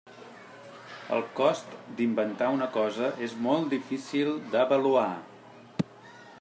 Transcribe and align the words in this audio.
El 1.17 1.21
cost 1.39 1.75
d'inventar 1.99 2.49
una 2.57 2.69
cosa 2.79 3.11
és 3.27 3.37
molt 3.49 3.69
difícil 3.77 4.35
d'avaluar. 4.55 5.09